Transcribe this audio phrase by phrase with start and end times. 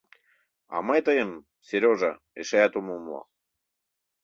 [0.75, 1.31] —А мый тыйым,
[1.67, 3.21] Серёжа, эшеат ом умыло.